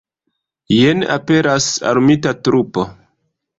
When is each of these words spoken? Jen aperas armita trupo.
Jen 0.75 1.03
aperas 1.17 1.69
armita 1.93 2.35
trupo. 2.49 2.89